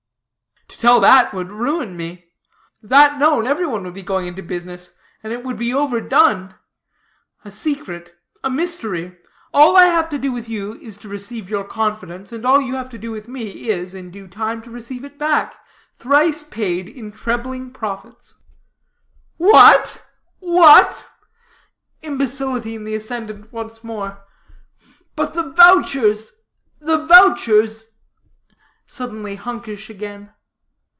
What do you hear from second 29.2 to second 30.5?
hunkish again.